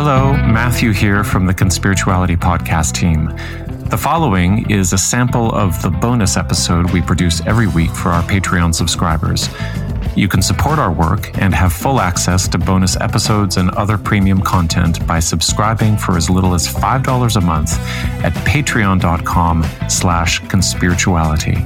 [0.00, 3.34] Hello, Matthew here from the Conspirituality Podcast team.
[3.88, 8.22] The following is a sample of the bonus episode we produce every week for our
[8.22, 9.48] Patreon subscribers.
[10.14, 14.40] You can support our work and have full access to bonus episodes and other premium
[14.40, 17.72] content by subscribing for as little as $5 a month
[18.24, 21.56] at patreon.com slash conspirituality.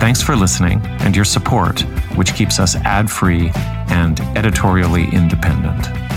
[0.00, 1.82] Thanks for listening and your support,
[2.16, 3.50] which keeps us ad-free
[3.88, 6.11] and editorially independent.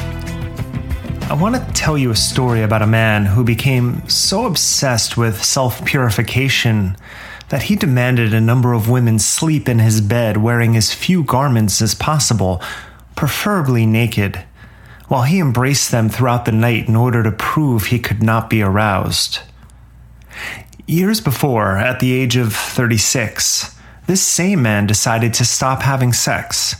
[1.27, 5.43] I want to tell you a story about a man who became so obsessed with
[5.43, 6.95] self purification
[7.49, 11.81] that he demanded a number of women sleep in his bed wearing as few garments
[11.81, 12.61] as possible,
[13.15, 14.45] preferably naked,
[15.07, 18.61] while he embraced them throughout the night in order to prove he could not be
[18.61, 19.39] aroused.
[20.85, 26.75] Years before, at the age of 36, this same man decided to stop having sex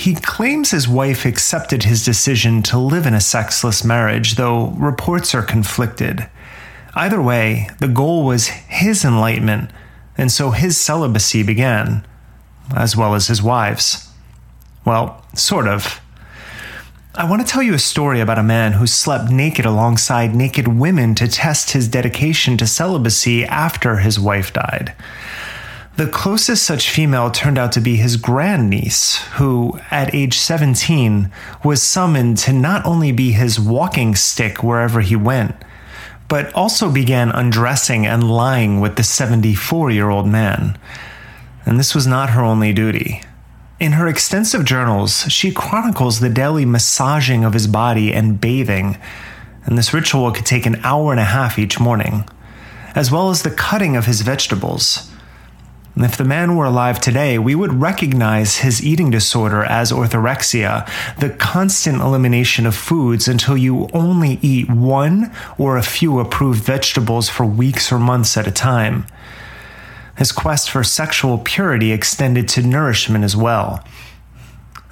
[0.00, 5.34] he claims his wife accepted his decision to live in a sexless marriage, though reports
[5.34, 6.26] are conflicted.
[6.94, 9.70] Either way, the goal was his enlightenment,
[10.16, 12.06] and so his celibacy began,
[12.74, 14.08] as well as his wife's.
[14.86, 16.00] Well, sort of.
[17.14, 20.66] I want to tell you a story about a man who slept naked alongside naked
[20.66, 24.94] women to test his dedication to celibacy after his wife died.
[26.00, 31.30] The closest such female turned out to be his grandniece, who, at age 17,
[31.62, 35.54] was summoned to not only be his walking stick wherever he went,
[36.26, 40.78] but also began undressing and lying with the 74 year old man.
[41.66, 43.20] And this was not her only duty.
[43.78, 48.96] In her extensive journals, she chronicles the daily massaging of his body and bathing,
[49.66, 52.26] and this ritual could take an hour and a half each morning,
[52.94, 55.10] as well as the cutting of his vegetables
[56.04, 61.30] if the man were alive today, we would recognize his eating disorder as orthorexia, the
[61.30, 67.44] constant elimination of foods until you only eat one or a few approved vegetables for
[67.44, 69.04] weeks or months at a time.
[70.16, 73.84] His quest for sexual purity extended to nourishment as well.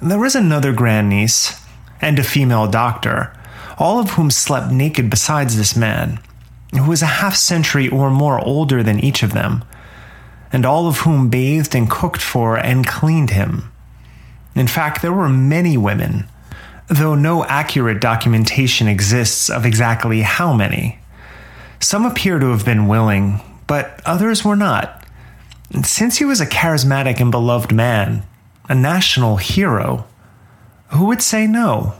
[0.01, 1.65] There was another grandniece
[2.01, 3.33] and a female doctor,
[3.77, 6.19] all of whom slept naked besides this man,
[6.73, 9.63] who was a half century or more older than each of them
[10.51, 13.71] and all of whom bathed and cooked for and cleaned him.
[14.55, 16.27] In fact, there were many women,
[16.87, 20.99] though no accurate documentation exists of exactly how many.
[21.79, 25.05] Some appear to have been willing, but others were not.
[25.83, 28.23] Since he was a charismatic and beloved man,
[28.67, 30.05] a national hero,
[30.87, 31.93] who would say no?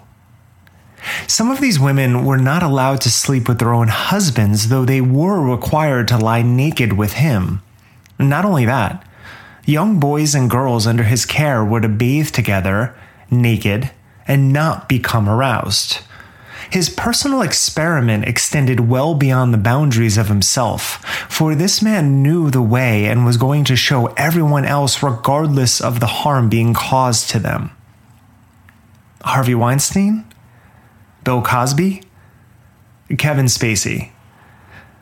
[1.27, 5.01] Some of these women were not allowed to sleep with their own husbands, though they
[5.01, 7.61] were required to lie naked with him.
[8.19, 9.07] Not only that,
[9.66, 12.94] young boys and girls under his care were to bathe together,
[13.31, 13.91] naked,
[14.28, 16.00] and not become aroused.
[16.69, 22.62] His personal experiment extended well beyond the boundaries of himself, for this man knew the
[22.62, 27.40] way and was going to show everyone else, regardless of the harm being caused to
[27.40, 27.72] them.
[29.22, 30.25] Harvey Weinstein?
[31.24, 32.03] Bill Cosby?
[33.18, 34.12] Kevin Spacey?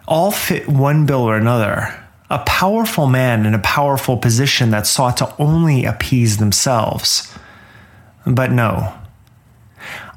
[0.08, 5.18] All fit one bill or another a powerful man in a powerful position that sought
[5.18, 7.34] to only appease themselves.
[8.26, 8.94] But no.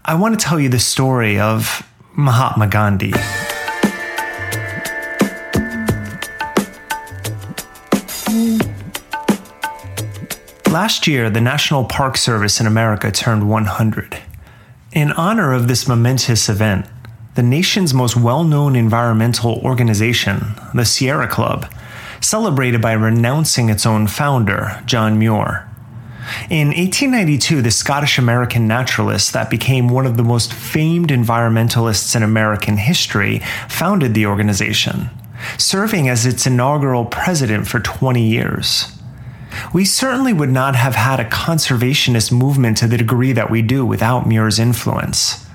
[0.04, 3.12] I want to tell you the story of Mahatma Gandhi.
[10.70, 14.18] Last year, the National Park Service in America turned 100.
[14.92, 16.86] In honor of this momentous event,
[17.34, 21.72] the nation's most well known environmental organization, the Sierra Club,
[22.20, 25.66] celebrated by renouncing its own founder, John Muir.
[26.48, 32.22] In 1892, the Scottish American naturalist that became one of the most famed environmentalists in
[32.22, 35.10] American history founded the organization,
[35.58, 38.96] serving as its inaugural president for 20 years.
[39.72, 43.84] We certainly would not have had a conservationist movement to the degree that we do
[43.84, 45.46] without Muir's influence.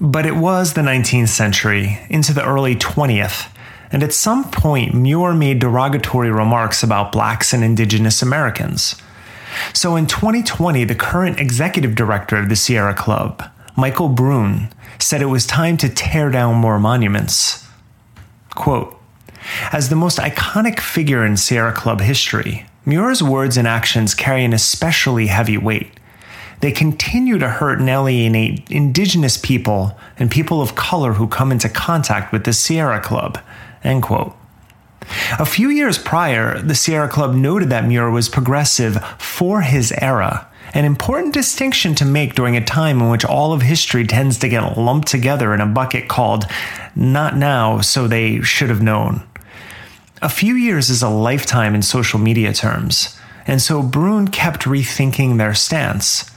[0.00, 3.48] But it was the 19th century, into the early 20th,
[3.90, 9.00] and at some point, Muir made derogatory remarks about blacks and indigenous Americans.
[9.72, 13.42] So in 2020, the current executive director of the Sierra Club,
[13.76, 14.68] Michael Brune,
[14.98, 17.66] said it was time to tear down more monuments.
[18.54, 18.94] Quote,
[19.72, 24.52] as the most iconic figure in Sierra Club history, Muir's words and actions carry an
[24.52, 25.90] especially heavy weight.
[26.60, 31.68] They continue to hurt and alienate indigenous people and people of color who come into
[31.68, 33.38] contact with the Sierra Club,
[33.84, 34.34] End quote.
[35.38, 40.48] A few years prior, the Sierra Club noted that Muir was progressive for his era
[40.74, 44.48] an important distinction to make during a time in which all of history tends to
[44.48, 46.46] get lumped together in a bucket called
[46.94, 49.22] not now, so they should have known.
[50.20, 55.38] A few years is a lifetime in social media terms, and so Brune kept rethinking
[55.38, 56.30] their stance.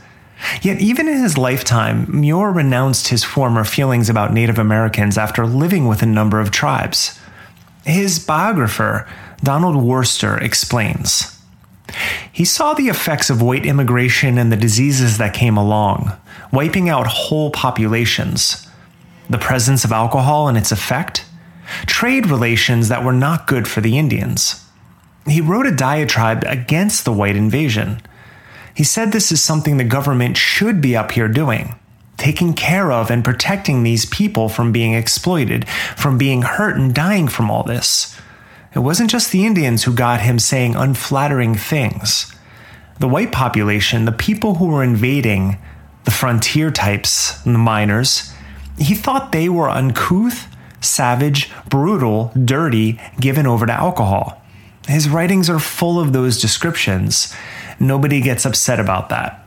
[0.62, 5.88] Yet, even in his lifetime, Muir renounced his former feelings about Native Americans after living
[5.88, 7.20] with a number of tribes.
[7.86, 9.08] His biographer,
[9.44, 11.40] Donald Worster, explains
[12.32, 16.12] He saw the effects of white immigration and the diseases that came along,
[16.52, 18.68] wiping out whole populations.
[19.30, 21.26] The presence of alcohol and its effect,
[21.86, 24.66] trade relations that were not good for the Indians.
[25.26, 28.02] He wrote a diatribe against the white invasion
[28.74, 31.76] he said this is something the government should be up here doing,
[32.22, 37.28] taking care of and protecting these people from being exploited, from being hurt and dying
[37.28, 38.16] from all this.
[38.76, 42.32] It wasn't just the Indians who got him saying unflattering things.
[43.00, 45.58] The white population, the people who were invading,
[46.04, 48.32] the frontier types, and the miners,
[48.78, 50.48] he thought they were uncouth,
[50.80, 54.40] savage, brutal, dirty, given over to alcohol.
[54.88, 57.34] His writings are full of those descriptions,
[57.82, 59.41] Nobody gets upset about that.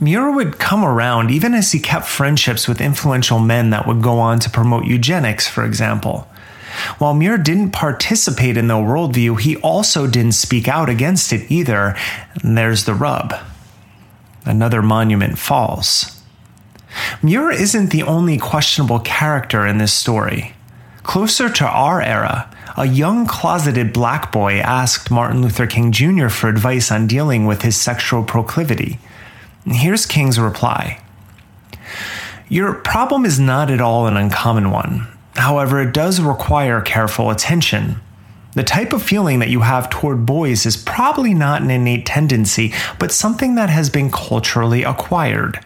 [0.00, 4.18] Muir would come around even as he kept friendships with influential men that would go
[4.18, 6.28] on to promote eugenics, for example.
[6.98, 11.96] While Muir didn't participate in the worldview, he also didn't speak out against it either.
[12.42, 13.34] And there's the rub.
[14.44, 16.22] Another monument falls.
[17.22, 20.54] Muir isn't the only questionable character in this story.
[21.02, 26.28] Closer to our era, a young closeted black boy asked Martin Luther King Jr.
[26.28, 28.98] for advice on dealing with his sexual proclivity.
[29.70, 31.00] Here's King's reply
[32.48, 35.06] Your problem is not at all an uncommon one.
[35.36, 38.00] However, it does require careful attention.
[38.54, 42.72] The type of feeling that you have toward boys is probably not an innate tendency,
[42.98, 45.60] but something that has been culturally acquired.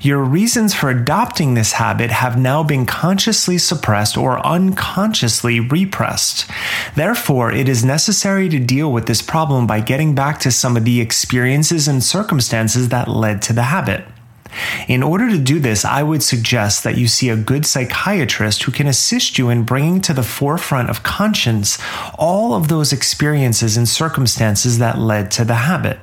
[0.00, 6.48] Your reasons for adopting this habit have now been consciously suppressed or unconsciously repressed.
[6.94, 10.84] Therefore, it is necessary to deal with this problem by getting back to some of
[10.84, 14.04] the experiences and circumstances that led to the habit.
[14.88, 18.72] In order to do this, I would suggest that you see a good psychiatrist who
[18.72, 21.78] can assist you in bringing to the forefront of conscience
[22.18, 25.98] all of those experiences and circumstances that led to the habit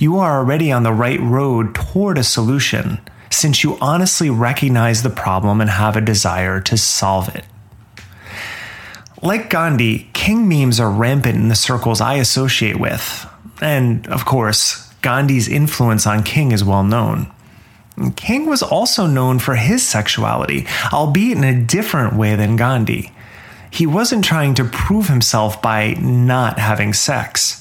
[0.00, 2.98] you are already on the right road toward a solution
[3.30, 7.44] since you honestly recognize the problem and have a desire to solve it.
[9.22, 13.26] Like Gandhi, King memes are rampant in the circles I associate with.
[13.60, 17.30] And of course, Gandhi's influence on King is well known.
[18.16, 23.12] King was also known for his sexuality, albeit in a different way than Gandhi.
[23.70, 27.59] He wasn't trying to prove himself by not having sex.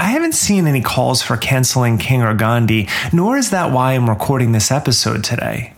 [0.00, 4.08] I haven't seen any calls for canceling King or Gandhi, nor is that why I'm
[4.08, 5.72] recording this episode today.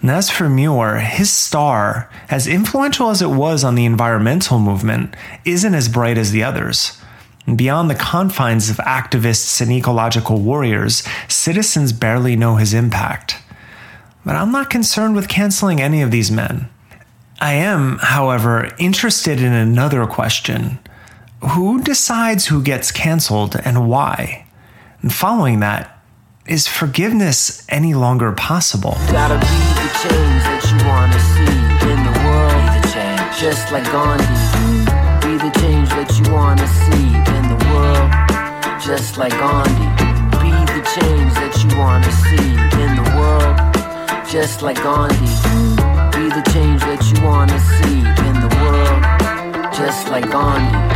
[0.00, 5.14] And as for Muir, his star, as influential as it was on the environmental movement,
[5.44, 7.00] isn't as bright as the others.
[7.46, 13.36] And beyond the confines of activists and ecological warriors, citizens barely know his impact.
[14.26, 16.68] But I'm not concerned with canceling any of these men.
[17.40, 20.80] I am, however, interested in another question
[21.50, 24.46] who decides who gets canceled and why?
[25.02, 25.90] And following that,
[26.46, 28.96] is forgiveness any longer possible?
[29.12, 31.56] Gotta be the change that you wanna see
[31.90, 32.52] in the world.
[32.52, 33.38] Be the change.
[33.38, 34.24] Just like Gandhi.
[35.24, 38.10] Be the change that you wanna see in the world.
[38.80, 39.88] Just like Gandhi.
[40.40, 42.52] Be the change that you wanna see
[42.82, 43.56] in the world.
[44.28, 45.16] Just like Gandhi.
[46.16, 49.72] Be the change that you wanna see in the world.
[49.74, 50.93] Just like Gandhi.